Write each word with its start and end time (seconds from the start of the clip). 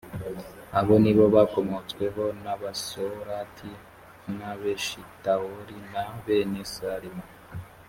abo 0.79 0.93
ni 1.03 1.11
bo 1.17 1.25
bakomotsweho 1.35 2.23
n’abasorati 2.43 3.71
n’abeshitawoli 4.37 5.77
na 5.91 6.03
bene 6.23 6.61
salima 6.75 7.25